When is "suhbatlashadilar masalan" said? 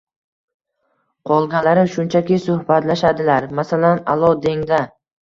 2.45-4.01